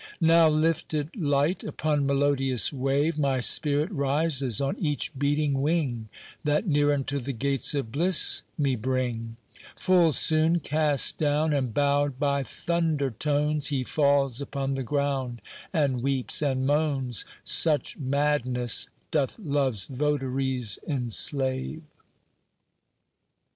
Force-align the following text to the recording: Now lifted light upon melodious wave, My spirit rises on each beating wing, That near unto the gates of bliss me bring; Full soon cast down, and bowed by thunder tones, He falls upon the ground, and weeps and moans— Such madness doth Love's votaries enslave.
Now 0.19 0.49
lifted 0.49 1.15
light 1.15 1.63
upon 1.63 2.07
melodious 2.07 2.73
wave, 2.73 3.19
My 3.19 3.39
spirit 3.39 3.91
rises 3.91 4.59
on 4.59 4.75
each 4.79 5.13
beating 5.15 5.61
wing, 5.61 6.09
That 6.43 6.65
near 6.65 6.91
unto 6.91 7.19
the 7.19 7.33
gates 7.33 7.75
of 7.75 7.91
bliss 7.91 8.41
me 8.57 8.75
bring; 8.75 9.35
Full 9.77 10.11
soon 10.11 10.59
cast 10.59 11.19
down, 11.19 11.53
and 11.53 11.71
bowed 11.71 12.17
by 12.19 12.41
thunder 12.41 13.11
tones, 13.11 13.67
He 13.67 13.83
falls 13.83 14.41
upon 14.41 14.71
the 14.71 14.81
ground, 14.81 15.39
and 15.71 16.01
weeps 16.01 16.41
and 16.41 16.65
moans— 16.65 17.23
Such 17.43 17.95
madness 17.97 18.87
doth 19.11 19.37
Love's 19.37 19.85
votaries 19.85 20.79
enslave. 20.87 21.83